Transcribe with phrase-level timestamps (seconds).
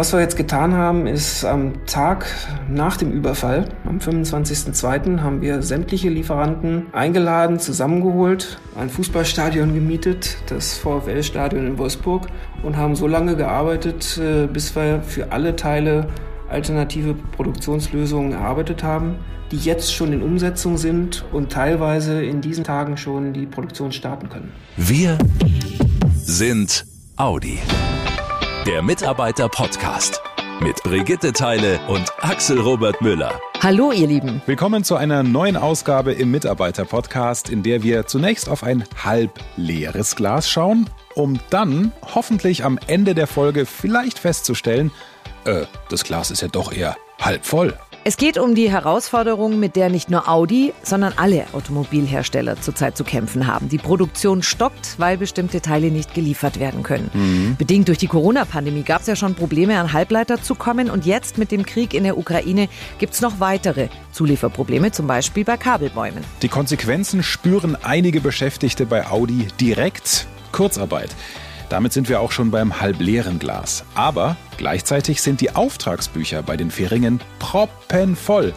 [0.00, 2.24] Was wir jetzt getan haben, ist am Tag
[2.70, 10.78] nach dem Überfall, am 25.02., haben wir sämtliche Lieferanten eingeladen, zusammengeholt, ein Fußballstadion gemietet, das
[10.78, 12.28] VfL-Stadion in Wolfsburg,
[12.62, 16.08] und haben so lange gearbeitet, äh, bis wir für alle Teile
[16.48, 19.16] alternative Produktionslösungen erarbeitet haben,
[19.50, 24.30] die jetzt schon in Umsetzung sind und teilweise in diesen Tagen schon die Produktion starten
[24.30, 24.50] können.
[24.78, 25.18] Wir
[26.24, 26.86] sind
[27.16, 27.58] Audi.
[28.66, 30.20] Der Mitarbeiter-Podcast
[30.60, 33.40] mit Brigitte Teile und Axel Robert Müller.
[33.62, 34.42] Hallo, ihr Lieben.
[34.44, 40.14] Willkommen zu einer neuen Ausgabe im Mitarbeiter-Podcast, in der wir zunächst auf ein halb leeres
[40.14, 44.90] Glas schauen, um dann hoffentlich am Ende der Folge vielleicht festzustellen,
[45.46, 47.78] äh, das Glas ist ja doch eher halb voll.
[48.02, 53.04] Es geht um die Herausforderung, mit der nicht nur Audi, sondern alle Automobilhersteller zurzeit zu
[53.04, 53.68] kämpfen haben.
[53.68, 57.10] Die Produktion stockt, weil bestimmte Teile nicht geliefert werden können.
[57.12, 57.56] Mhm.
[57.58, 60.88] Bedingt durch die Corona-Pandemie gab es ja schon Probleme, an Halbleiter zu kommen.
[60.88, 65.44] Und jetzt mit dem Krieg in der Ukraine gibt es noch weitere Zulieferprobleme, zum Beispiel
[65.44, 66.24] bei Kabelbäumen.
[66.40, 70.26] Die Konsequenzen spüren einige Beschäftigte bei Audi direkt.
[70.52, 71.10] Kurzarbeit.
[71.70, 73.84] Damit sind wir auch schon beim halbleeren Glas.
[73.94, 78.52] Aber gleichzeitig sind die Auftragsbücher bei den Feringen proppenvoll.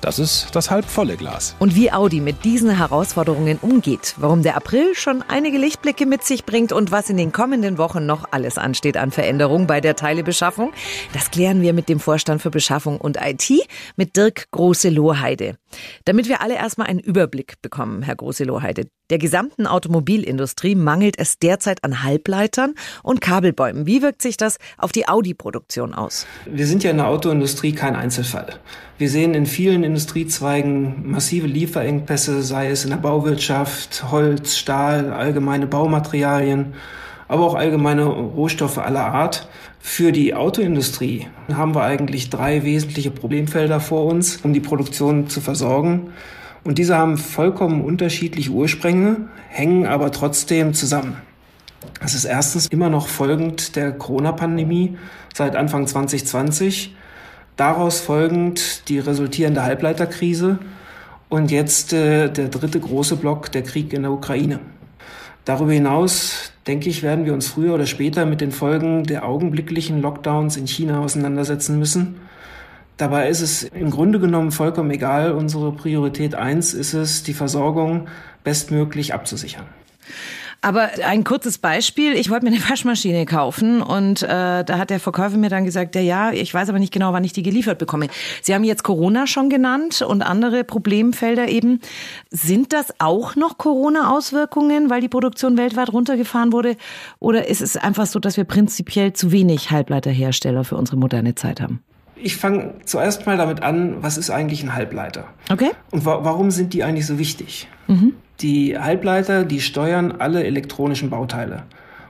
[0.00, 1.56] Das ist das halbvolle Glas.
[1.58, 6.44] Und wie Audi mit diesen Herausforderungen umgeht, warum der April schon einige Lichtblicke mit sich
[6.44, 10.72] bringt und was in den kommenden Wochen noch alles ansteht an Veränderungen bei der Teilebeschaffung,
[11.14, 13.50] das klären wir mit dem Vorstand für Beschaffung und IT,
[13.96, 15.56] mit Dirk Große-Lohheide.
[16.04, 18.88] Damit wir alle erstmal einen Überblick bekommen, Herr Große-Lohheide.
[19.10, 23.84] Der gesamten Automobilindustrie mangelt es derzeit an Halbleitern und Kabelbäumen.
[23.84, 26.26] Wie wirkt sich das auf die Audi-Produktion aus?
[26.46, 28.58] Wir sind ja in der Autoindustrie kein Einzelfall.
[28.96, 35.66] Wir sehen in vielen Industriezweigen massive Lieferengpässe, sei es in der Bauwirtschaft, Holz, Stahl, allgemeine
[35.66, 36.72] Baumaterialien,
[37.28, 39.48] aber auch allgemeine Rohstoffe aller Art.
[39.80, 45.42] Für die Autoindustrie haben wir eigentlich drei wesentliche Problemfelder vor uns, um die Produktion zu
[45.42, 46.14] versorgen.
[46.64, 51.18] Und diese haben vollkommen unterschiedliche Ursprünge, hängen aber trotzdem zusammen.
[52.00, 54.96] Das ist erstens immer noch folgend der Corona-Pandemie
[55.34, 56.96] seit Anfang 2020.
[57.56, 60.58] Daraus folgend die resultierende Halbleiterkrise
[61.28, 64.60] und jetzt äh, der dritte große Block, der Krieg in der Ukraine.
[65.44, 70.00] Darüber hinaus, denke ich, werden wir uns früher oder später mit den Folgen der augenblicklichen
[70.00, 72.16] Lockdowns in China auseinandersetzen müssen.
[72.96, 75.32] Dabei ist es im Grunde genommen vollkommen egal.
[75.32, 78.06] Unsere Priorität eins ist es, die Versorgung
[78.44, 79.66] bestmöglich abzusichern.
[80.64, 82.14] Aber ein kurzes Beispiel.
[82.14, 85.94] Ich wollte mir eine Waschmaschine kaufen und äh, da hat der Verkäufer mir dann gesagt,
[85.94, 88.08] ja, ja, ich weiß aber nicht genau, wann ich die geliefert bekomme.
[88.40, 91.80] Sie haben jetzt Corona schon genannt und andere Problemfelder eben.
[92.30, 96.76] Sind das auch noch Corona-Auswirkungen, weil die Produktion weltweit runtergefahren wurde?
[97.18, 101.60] Oder ist es einfach so, dass wir prinzipiell zu wenig Halbleiterhersteller für unsere moderne Zeit
[101.60, 101.82] haben?
[102.16, 105.24] Ich fange zuerst mal damit an, was ist eigentlich ein Halbleiter?
[105.50, 105.70] Okay.
[105.90, 107.68] Und wa warum sind die eigentlich so wichtig?
[107.86, 108.14] Mhm.
[108.40, 111.64] Die Halbleiter, die steuern alle elektronischen Bauteile.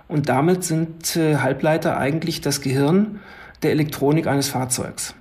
[0.09, 3.21] Und damit sind äh, Halbleiter eigentlich das Gehirn
[3.63, 5.15] der Elektronik eines Fahrzeugs.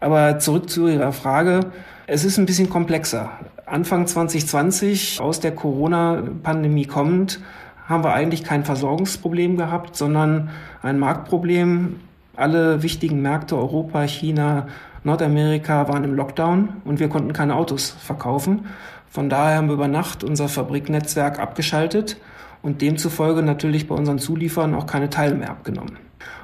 [0.00, 1.60] Aber zurück zu Ihrer Frage.
[2.06, 3.30] Es ist ein bisschen komplexer.
[3.66, 7.40] Anfang 2020, aus der Corona-Pandemie kommend,
[7.86, 10.50] haben wir eigentlich kein Versorgungsproblem gehabt, sondern
[10.82, 12.00] ein Marktproblem,
[12.36, 14.68] alle wichtigen Märkte, Europa, China,
[15.04, 18.66] Nordamerika waren im Lockdown und wir konnten keine Autos verkaufen.
[19.10, 22.16] Von daher haben wir über Nacht unser Fabriknetzwerk abgeschaltet
[22.62, 25.98] und demzufolge natürlich bei unseren Zulieferern auch keine Teile mehr abgenommen.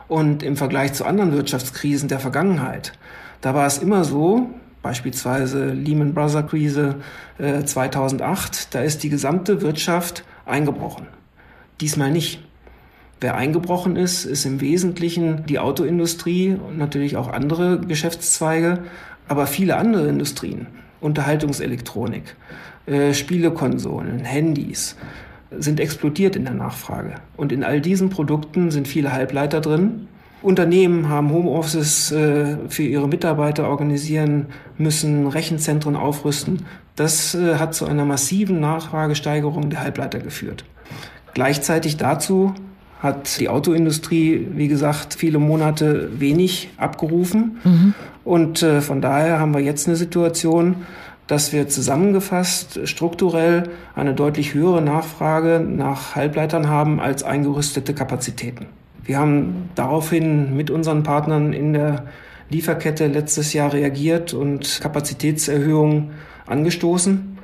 [0.06, 2.93] Und im Vergleich zu anderen Wirtschaftskrisen der Vergangenheit,
[3.41, 4.50] da war es immer so,
[4.83, 6.97] beispielsweise Lehman Brothers Krise
[7.39, 11.06] äh, 2008, da ist die gesamte Wirtschaft eingebrochen.
[11.81, 12.43] Diesmal nicht.
[13.20, 18.84] Wer eingebrochen ist, ist im Wesentlichen die Autoindustrie und natürlich auch andere Geschäftszweige,
[19.28, 20.66] aber viele andere Industrien,
[21.00, 22.34] Unterhaltungselektronik,
[22.86, 24.97] äh, Spielekonsolen, Handys,
[25.50, 27.16] sind explodiert in der Nachfrage.
[27.36, 30.08] Und in all diesen Produkten sind viele Halbleiter drin.
[30.43, 34.46] Unternehmen haben Homeoffice äh, für ihre Mitarbeiter organisieren
[34.78, 36.64] müssen, Rechenzentren aufrüsten.
[36.96, 40.64] Das äh, hat zu einer massiven Nachfragesteigerung der Halbleiter geführt.
[41.34, 42.55] Gleichzeitig dazu
[43.00, 47.58] hat die Autoindustrie, wie gesagt, viele Monate wenig abgerufen.
[47.64, 47.94] Mhm.
[48.25, 50.76] Und äh, von daher haben wir jetzt eine Situation,
[51.26, 58.67] dass wir zusammengefasst strukturell eine deutlich höhere Nachfrage nach Halbleitern haben als eingerüstete Kapazitäten.
[59.05, 62.05] Wir haben daraufhin mit unseren Partnern in der
[62.50, 66.11] Lieferkette letztes Jahr reagiert und Kapazitätserhöhungen
[66.47, 67.38] angestoßen.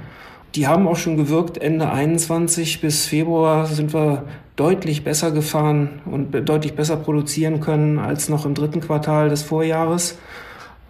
[0.56, 1.58] Die haben auch schon gewirkt.
[1.58, 4.24] Ende 21 bis Februar sind wir
[4.56, 10.16] deutlich besser gefahren und deutlich besser produzieren können als noch im dritten Quartal des Vorjahres.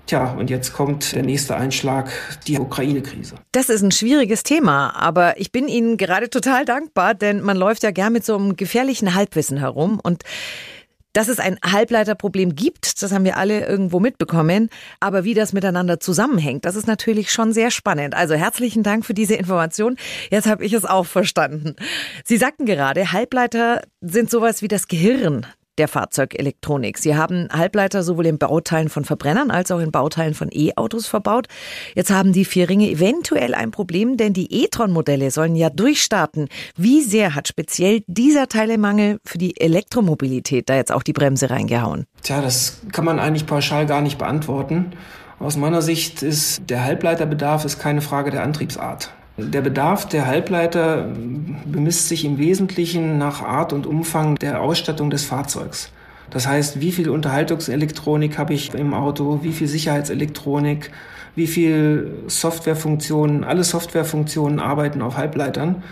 [0.06, 2.12] Tja, und jetzt kommt der nächste Einschlag,
[2.46, 3.34] die Ukraine-Krise.
[3.50, 7.82] Das ist ein schwieriges Thema, aber ich bin Ihnen gerade total dankbar, denn man läuft
[7.82, 10.22] ja gern mit so einem gefährlichen Halbwissen herum und
[11.16, 14.68] dass es ein Halbleiterproblem gibt, das haben wir alle irgendwo mitbekommen.
[15.00, 18.14] Aber wie das miteinander zusammenhängt, das ist natürlich schon sehr spannend.
[18.14, 19.96] Also herzlichen Dank für diese Information.
[20.30, 21.74] Jetzt habe ich es auch verstanden.
[22.24, 25.46] Sie sagten gerade, Halbleiter sind sowas wie das Gehirn
[25.78, 26.98] der Fahrzeugelektronik.
[26.98, 31.46] Sie haben Halbleiter sowohl in Bauteilen von Verbrennern als auch in Bauteilen von E-Autos verbaut.
[31.94, 36.48] Jetzt haben die vier Ringe eventuell ein Problem, denn die e-tron-Modelle sollen ja durchstarten.
[36.76, 42.06] Wie sehr hat speziell dieser Teilemangel für die Elektromobilität da jetzt auch die Bremse reingehauen?
[42.22, 44.92] Tja, das kann man eigentlich pauschal gar nicht beantworten.
[45.38, 49.10] Aus meiner Sicht ist der Halbleiterbedarf ist keine Frage der Antriebsart.
[49.38, 51.08] Der Bedarf der Halbleiter
[51.66, 55.90] bemisst sich im Wesentlichen nach Art und Umfang der Ausstattung des Fahrzeugs.
[56.30, 60.90] Das heißt, wie viel Unterhaltungselektronik habe ich im Auto, wie viel Sicherheitselektronik,
[61.34, 65.82] wie viel Softwarefunktionen, alle Softwarefunktionen arbeiten auf Halbleitern.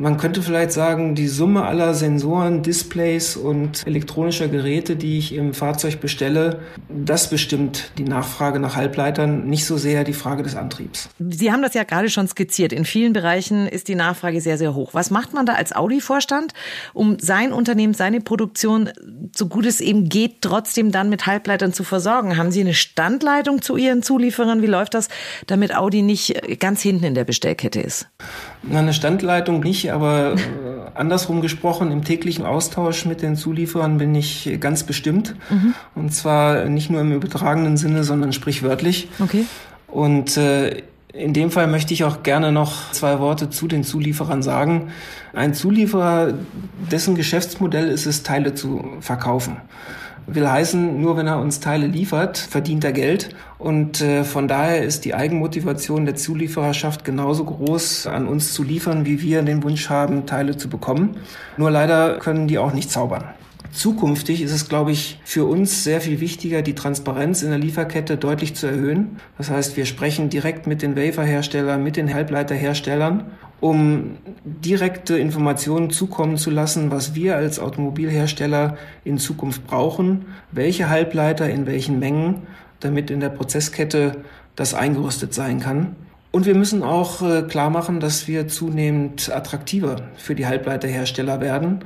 [0.00, 5.54] Man könnte vielleicht sagen, die Summe aller Sensoren, Displays und elektronischer Geräte, die ich im
[5.54, 11.08] Fahrzeug bestelle, das bestimmt die Nachfrage nach Halbleitern, nicht so sehr die Frage des Antriebs.
[11.18, 12.72] Sie haben das ja gerade schon skizziert.
[12.72, 14.90] In vielen Bereichen ist die Nachfrage sehr, sehr hoch.
[14.94, 16.54] Was macht man da als Audi-Vorstand,
[16.94, 18.90] um sein Unternehmen, seine Produktion,
[19.34, 22.36] so gut es eben geht, trotzdem dann mit Halbleitern zu versorgen?
[22.36, 24.62] Haben Sie eine Standleitung zu Ihren Zulieferern?
[24.62, 25.08] Wie läuft das,
[25.48, 28.06] damit Audi nicht ganz hinten in der Bestellkette ist?
[28.62, 30.38] Na, eine Standleitung nicht, aber äh,
[30.94, 35.34] andersrum gesprochen, im täglichen Austausch mit den Zulieferern bin ich ganz bestimmt.
[35.50, 35.74] Mhm.
[35.94, 39.08] Und zwar nicht nur im übertragenen Sinne, sondern sprichwörtlich.
[39.20, 39.44] Okay.
[39.86, 40.82] Und äh,
[41.12, 44.92] in dem Fall möchte ich auch gerne noch zwei Worte zu den Zulieferern sagen.
[45.32, 46.34] Ein Zulieferer,
[46.90, 49.56] dessen Geschäftsmodell ist es, Teile zu verkaufen.
[50.30, 53.34] Will heißen, nur wenn er uns Teile liefert, verdient er Geld.
[53.58, 59.06] Und äh, von daher ist die Eigenmotivation der Zuliefererschaft genauso groß, an uns zu liefern,
[59.06, 61.16] wie wir den Wunsch haben, Teile zu bekommen.
[61.56, 63.24] Nur leider können die auch nicht zaubern.
[63.72, 68.16] Zukünftig ist es, glaube ich, für uns sehr viel wichtiger, die Transparenz in der Lieferkette
[68.16, 69.18] deutlich zu erhöhen.
[69.36, 73.24] Das heißt, wir sprechen direkt mit den Waferherstellern, mit den Halbleiterherstellern,
[73.60, 81.48] um direkte Informationen zukommen zu lassen, was wir als Automobilhersteller in Zukunft brauchen, welche Halbleiter
[81.50, 82.42] in welchen Mengen,
[82.80, 84.24] damit in der Prozesskette
[84.54, 85.96] das eingerüstet sein kann.
[86.30, 91.80] Und wir müssen auch äh, klar machen, dass wir zunehmend attraktiver für die Halbleiterhersteller werden.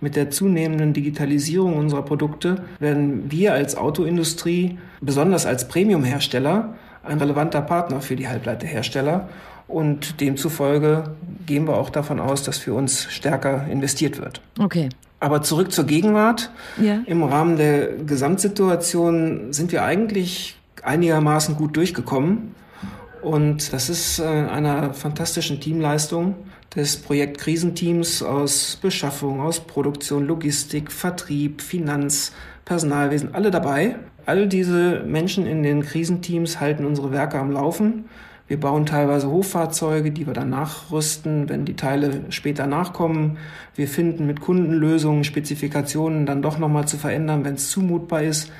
[0.00, 6.74] Mit der zunehmenden Digitalisierung unserer Produkte werden wir als Autoindustrie, besonders als Premiumhersteller,
[7.04, 9.28] ein relevanter Partner für die Halbleiterhersteller.
[9.66, 11.14] Und demzufolge
[11.46, 14.40] gehen wir auch davon aus, dass für uns stärker investiert wird.
[14.58, 14.88] Okay.
[15.20, 16.50] Aber zurück zur Gegenwart.
[16.80, 17.00] Ja.
[17.06, 22.54] Im Rahmen der Gesamtsituation sind wir eigentlich einigermaßen gut durchgekommen.
[23.22, 26.34] Und das ist äh, einer fantastischen Teamleistung
[26.76, 32.32] des Projektkrisenteams aus Beschaffung, aus Produktion, Logistik, Vertrieb, Finanz,
[32.64, 33.96] Personalwesen, alle dabei.
[34.26, 38.06] All diese Menschen in den Krisenteams halten unsere Werke am Laufen.
[38.46, 43.38] Wir bauen teilweise Hochfahrzeuge, die wir dann nachrüsten, wenn die Teile später nachkommen.
[43.74, 48.50] Wir finden mit Kundenlösungen, Spezifikationen dann doch nochmal zu verändern, wenn es zumutbar ist.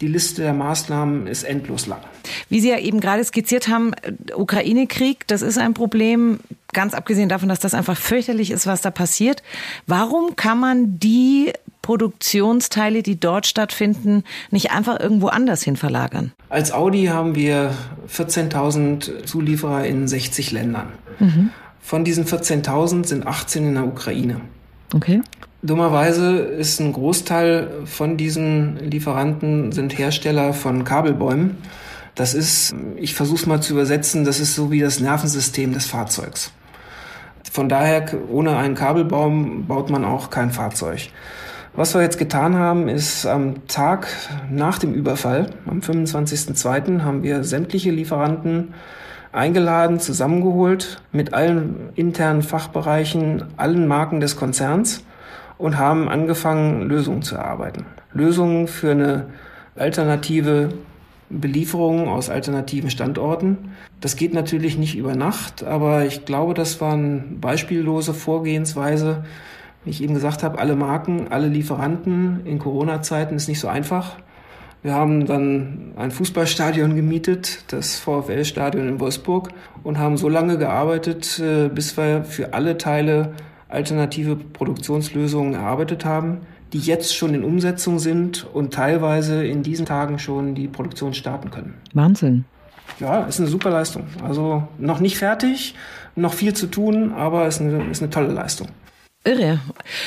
[0.00, 2.00] Die Liste der Maßnahmen ist endlos lang.
[2.48, 3.92] Wie Sie ja eben gerade skizziert haben,
[4.34, 6.38] Ukraine-Krieg, das ist ein Problem,
[6.72, 9.42] ganz abgesehen davon, dass das einfach fürchterlich ist, was da passiert.
[9.86, 11.52] Warum kann man die
[11.88, 16.32] Produktionsteile, die dort stattfinden, nicht einfach irgendwo anders hin verlagern?
[16.50, 17.72] Als Audi haben wir
[18.14, 20.92] 14.000 Zulieferer in 60 Ländern.
[21.18, 21.48] Mhm.
[21.80, 24.42] Von diesen 14.000 sind 18 in der Ukraine.
[24.94, 25.22] Okay.
[25.62, 31.56] Dummerweise ist ein Großteil von diesen Lieferanten sind Hersteller von Kabelbäumen.
[32.14, 35.86] Das ist, ich versuche es mal zu übersetzen, das ist so wie das Nervensystem des
[35.86, 36.52] Fahrzeugs.
[37.50, 41.08] Von daher, ohne einen Kabelbaum baut man auch kein Fahrzeug.
[41.78, 44.08] Was wir jetzt getan haben, ist am Tag
[44.50, 48.74] nach dem Überfall, am 25.02., haben wir sämtliche Lieferanten
[49.30, 55.04] eingeladen, zusammengeholt mit allen internen Fachbereichen, allen Marken des Konzerns
[55.56, 57.86] und haben angefangen, Lösungen zu erarbeiten.
[58.12, 59.26] Lösungen für eine
[59.76, 60.70] alternative
[61.30, 63.70] Belieferung aus alternativen Standorten.
[64.00, 69.22] Das geht natürlich nicht über Nacht, aber ich glaube, das war eine beispiellose Vorgehensweise.
[69.88, 74.16] Wie ich eben gesagt habe, alle Marken, alle Lieferanten in Corona-Zeiten ist nicht so einfach.
[74.82, 79.48] Wir haben dann ein Fußballstadion gemietet, das VfL-Stadion in Wolfsburg,
[79.84, 83.32] und haben so lange gearbeitet, äh, bis wir für alle Teile
[83.70, 86.40] alternative Produktionslösungen erarbeitet haben,
[86.74, 91.50] die jetzt schon in Umsetzung sind und teilweise in diesen Tagen schon die Produktion starten
[91.50, 91.78] können.
[91.94, 92.44] Wahnsinn.
[93.00, 94.04] Ja, ist eine super Leistung.
[94.22, 95.74] Also noch nicht fertig,
[96.14, 98.68] noch viel zu tun, aber ist eine, ist eine tolle Leistung.
[99.28, 99.60] Irre.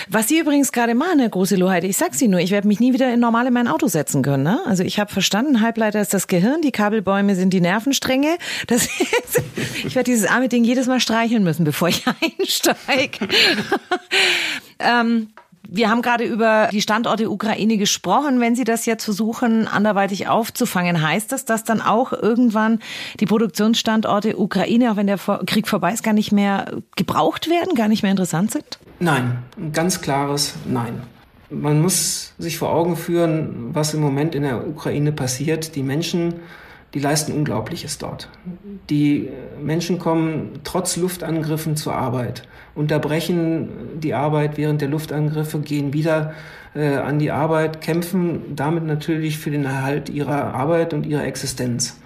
[0.09, 2.79] Was Sie übrigens gerade machen, Herr Große Loheit, ich sag's Ihnen nur, ich werde mich
[2.79, 4.41] nie wieder in normal in mein Auto setzen können.
[4.41, 4.59] Ne?
[4.65, 8.37] Also ich habe verstanden, Halbleiter ist das Gehirn, die Kabelbäume sind die Nervenstränge.
[8.65, 9.43] Das ist,
[9.85, 12.03] ich werde dieses arme Ding jedes Mal streicheln müssen, bevor ich
[12.39, 13.27] einsteige.
[14.79, 15.27] ähm,
[15.73, 18.41] wir haben gerade über die Standorte Ukraine gesprochen.
[18.41, 22.79] Wenn Sie das jetzt versuchen, anderweitig aufzufangen, heißt das, dass dann auch irgendwann
[23.21, 27.87] die Produktionsstandorte Ukraine, auch wenn der Krieg vorbei ist, gar nicht mehr gebraucht werden, gar
[27.87, 28.79] nicht mehr interessant sind?
[28.99, 31.03] Nein, ein ganz klares Nein.
[31.49, 35.75] Man muss sich vor Augen führen, was im Moment in der Ukraine passiert.
[35.75, 36.35] Die Menschen
[36.93, 38.29] die leisten Unglaubliches dort.
[38.89, 39.29] Die
[39.61, 42.43] Menschen kommen trotz Luftangriffen zur Arbeit,
[42.75, 46.33] unterbrechen die Arbeit während der Luftangriffe, gehen wieder
[46.75, 51.97] äh, an die Arbeit, kämpfen damit natürlich für den Erhalt ihrer Arbeit und ihrer Existenz.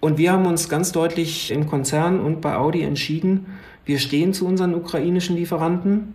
[0.00, 3.46] Und wir haben uns ganz deutlich im Konzern und bei Audi entschieden,
[3.84, 6.14] wir stehen zu unseren ukrainischen Lieferanten.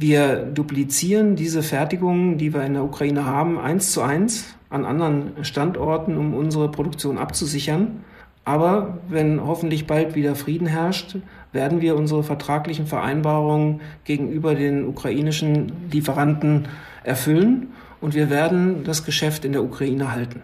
[0.00, 5.32] Wir duplizieren diese Fertigungen, die wir in der Ukraine haben, eins zu eins an anderen
[5.42, 8.04] Standorten, um unsere Produktion abzusichern.
[8.44, 11.16] Aber wenn hoffentlich bald wieder Frieden herrscht,
[11.52, 16.68] werden wir unsere vertraglichen Vereinbarungen gegenüber den ukrainischen Lieferanten
[17.02, 20.42] erfüllen und wir werden das Geschäft in der Ukraine halten.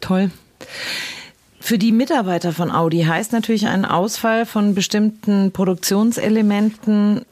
[0.00, 0.30] Toll.
[1.60, 7.22] Für die Mitarbeiter von Audi heißt natürlich ein Ausfall von bestimmten Produktionselementen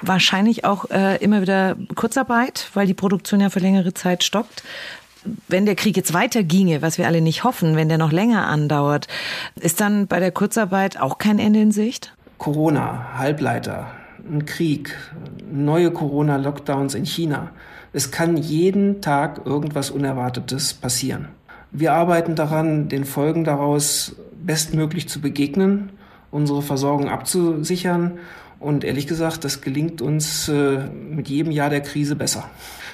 [0.00, 4.62] wahrscheinlich auch äh, immer wieder Kurzarbeit, weil die Produktion ja für längere Zeit stoppt
[5.48, 9.08] wenn der Krieg jetzt weiterginge, was wir alle nicht hoffen, wenn der noch länger andauert,
[9.56, 12.12] ist dann bei der Kurzarbeit auch kein Ende in Sicht?
[12.38, 13.86] Corona, Halbleiter,
[14.30, 14.96] ein Krieg,
[15.50, 17.50] neue Corona-Lockdowns in China.
[17.92, 21.28] Es kann jeden Tag irgendwas Unerwartetes passieren.
[21.70, 25.90] Wir arbeiten daran, den Folgen daraus bestmöglich zu begegnen,
[26.30, 28.18] unsere Versorgung abzusichern.
[28.58, 30.78] Und ehrlich gesagt, das gelingt uns äh,
[31.10, 32.48] mit jedem Jahr der Krise besser.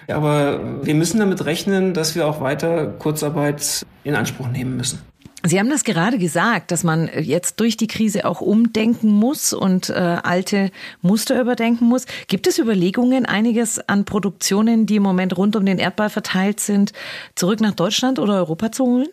[0.08, 5.00] Aber wir müssen damit rechnen, dass wir auch weiter Kurzarbeit in Anspruch nehmen müssen.
[5.44, 9.90] Sie haben das gerade gesagt, dass man jetzt durch die Krise auch umdenken muss und
[9.90, 12.06] äh, alte Muster überdenken muss.
[12.28, 16.92] Gibt es Überlegungen, einiges an Produktionen, die im Moment rund um den Erdball verteilt sind,
[17.34, 19.08] zurück nach Deutschland oder Europa zu holen?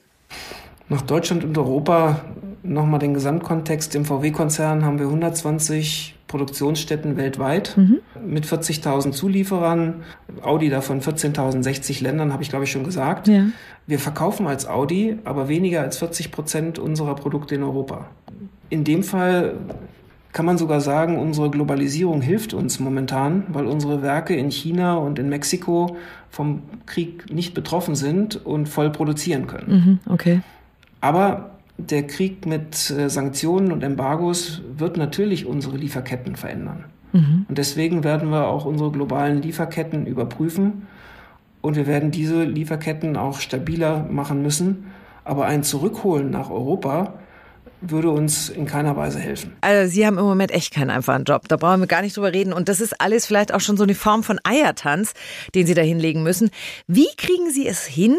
[0.87, 2.21] Nach Deutschland und Europa
[2.63, 3.95] nochmal den Gesamtkontext.
[3.95, 7.99] Im VW-Konzern haben wir 120 Produktionsstätten weltweit mhm.
[8.23, 10.03] mit 40.000 Zulieferern.
[10.41, 13.27] Audi davon 14.060 Ländern, habe ich glaube ich schon gesagt.
[13.27, 13.45] Ja.
[13.87, 18.05] Wir verkaufen als Audi aber weniger als 40 Prozent unserer Produkte in Europa.
[18.69, 19.55] In dem Fall
[20.31, 25.17] kann man sogar sagen, unsere Globalisierung hilft uns momentan, weil unsere Werke in China und
[25.17, 25.97] in Mexiko
[26.29, 29.99] vom Krieg nicht betroffen sind und voll produzieren können.
[30.05, 30.41] Mhm, okay.
[31.01, 36.85] Aber der Krieg mit äh, Sanktionen und Embargos wird natürlich unsere Lieferketten verändern.
[37.13, 37.45] Mhm.
[37.47, 40.87] Und deswegen werden wir auch unsere globalen Lieferketten überprüfen
[41.61, 44.85] und wir werden diese Lieferketten auch stabiler machen müssen.
[45.25, 47.15] Aber ein Zurückholen nach Europa
[47.81, 49.55] würde uns in keiner Weise helfen.
[49.61, 51.47] Also Sie haben im Moment echt keinen einfachen Job.
[51.47, 52.51] Da brauchen wir gar nicht drüber reden.
[52.53, 55.13] Und das ist alles vielleicht auch schon so eine Form von Eiertanz,
[55.55, 56.49] den Sie da hinlegen müssen.
[56.87, 58.17] Wie kriegen Sie es hin,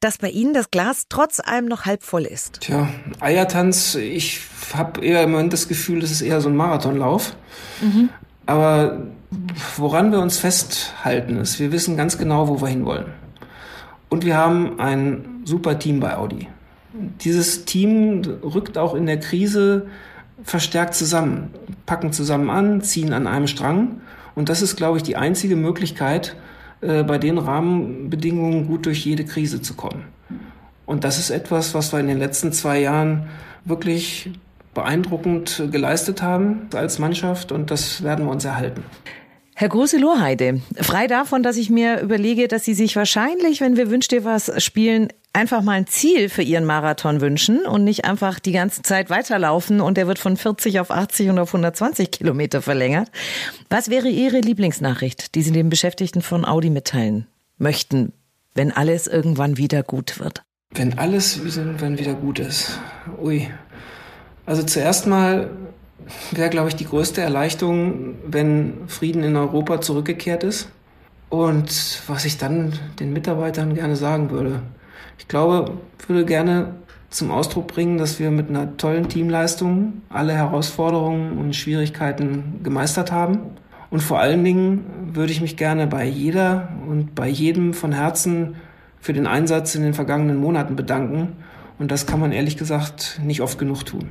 [0.00, 2.60] dass bei Ihnen das Glas trotz allem noch halb voll ist?
[2.60, 2.88] Tja,
[3.20, 4.40] Eiertanz, ich
[4.74, 7.36] habe eher im Moment das Gefühl, das ist eher so ein Marathonlauf.
[7.80, 8.08] Mhm.
[8.46, 9.02] Aber
[9.76, 13.12] woran wir uns festhalten ist, wir wissen ganz genau, wo wir hinwollen.
[14.08, 16.48] Und wir haben ein super Team bei Audi.
[17.20, 19.86] Dieses Team rückt auch in der Krise
[20.42, 21.50] verstärkt zusammen,
[21.84, 24.00] packen zusammen an, ziehen an einem Strang.
[24.34, 26.36] Und das ist, glaube ich, die einzige Möglichkeit,
[26.80, 30.04] äh, bei den Rahmenbedingungen gut durch jede Krise zu kommen.
[30.86, 33.28] Und das ist etwas, was wir in den letzten zwei Jahren
[33.64, 34.30] wirklich
[34.74, 38.84] beeindruckend geleistet haben als Mannschaft und das werden wir uns erhalten.
[39.60, 44.06] Herr Große-Lohheide, frei davon, dass ich mir überlege, dass Sie sich wahrscheinlich, wenn wir Wünsch
[44.06, 48.52] dir was spielen, einfach mal ein Ziel für Ihren Marathon wünschen und nicht einfach die
[48.52, 53.10] ganze Zeit weiterlaufen und der wird von 40 auf 80 und auf 120 Kilometer verlängert.
[53.68, 58.12] Was wäre Ihre Lieblingsnachricht, die Sie den Beschäftigten von Audi mitteilen möchten,
[58.54, 60.44] wenn alles irgendwann wieder gut wird?
[60.70, 62.78] Wenn alles irgendwann wieder gut ist.
[63.20, 63.50] Ui.
[64.46, 65.50] Also zuerst mal
[66.32, 70.70] wäre, glaube ich, die größte Erleichterung, wenn Frieden in Europa zurückgekehrt ist.
[71.28, 74.62] Und was ich dann den Mitarbeitern gerne sagen würde,
[75.18, 75.72] Ich glaube,
[76.08, 76.74] würde gerne
[77.10, 83.40] zum Ausdruck bringen, dass wir mit einer tollen Teamleistung alle Herausforderungen und Schwierigkeiten gemeistert haben.
[83.90, 88.56] Und vor allen Dingen würde ich mich gerne bei jeder und bei jedem von Herzen
[89.00, 91.36] für den Einsatz in den vergangenen Monaten bedanken.
[91.78, 94.10] Und das kann man ehrlich gesagt nicht oft genug tun.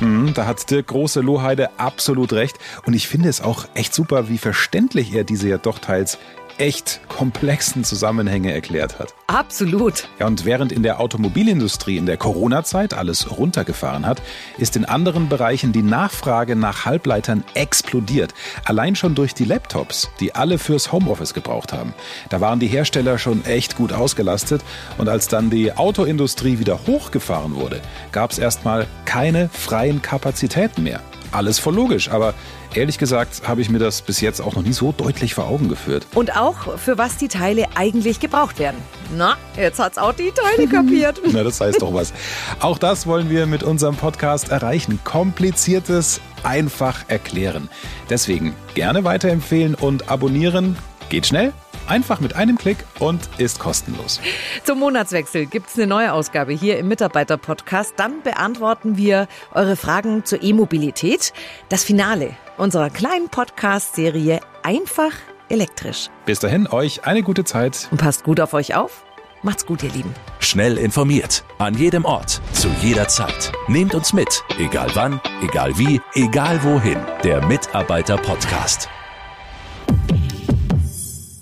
[0.00, 2.58] Mhm, da hat Dirk Große Lohheide absolut recht.
[2.84, 6.18] Und ich finde es auch echt super, wie verständlich er diese ja doch teils
[6.58, 9.14] echt komplexen Zusammenhänge erklärt hat.
[9.26, 10.08] Absolut.
[10.18, 14.22] Ja, und während in der Automobilindustrie in der Corona-Zeit alles runtergefahren hat,
[14.58, 18.34] ist in anderen Bereichen die Nachfrage nach Halbleitern explodiert.
[18.64, 21.94] Allein schon durch die Laptops, die alle fürs Homeoffice gebraucht haben.
[22.30, 24.62] Da waren die Hersteller schon echt gut ausgelastet
[24.98, 27.80] und als dann die Autoindustrie wieder hochgefahren wurde,
[28.12, 31.00] gab es erstmal keine freien Kapazitäten mehr.
[31.32, 32.34] Alles voll logisch, aber
[32.74, 35.68] Ehrlich gesagt habe ich mir das bis jetzt auch noch nie so deutlich vor Augen
[35.68, 36.06] geführt.
[36.14, 38.76] Und auch, für was die Teile eigentlich gebraucht werden.
[39.16, 41.20] Na, jetzt hat's auch die Teile kapiert.
[41.32, 42.12] Na, das heißt doch was.
[42.60, 45.00] Auch das wollen wir mit unserem Podcast erreichen.
[45.02, 47.70] Kompliziertes einfach erklären.
[48.10, 50.76] Deswegen gerne weiterempfehlen und abonnieren.
[51.08, 51.52] Geht schnell
[51.88, 54.20] Einfach mit einem Klick und ist kostenlos.
[54.64, 57.94] Zum Monatswechsel gibt es eine neue Ausgabe hier im Mitarbeiter-Podcast.
[57.96, 61.32] Dann beantworten wir eure Fragen zur E-Mobilität.
[61.68, 65.12] Das Finale unserer kleinen Podcast-Serie Einfach
[65.48, 66.10] elektrisch.
[66.26, 67.88] Bis dahin, euch eine gute Zeit.
[67.90, 69.04] Und passt gut auf euch auf.
[69.42, 70.12] Macht's gut, ihr Lieben.
[70.40, 71.44] Schnell informiert.
[71.58, 72.40] An jedem Ort.
[72.52, 73.52] Zu jeder Zeit.
[73.68, 74.42] Nehmt uns mit.
[74.58, 76.98] Egal wann, egal wie, egal wohin.
[77.22, 78.88] Der Mitarbeiter-Podcast.